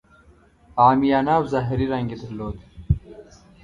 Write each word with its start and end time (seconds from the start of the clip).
عامیانه 0.81 1.31
او 1.37 1.43
ظاهري 1.53 1.85
رنګ 1.93 2.07
یې 2.11 2.17
درلود. 2.21 2.57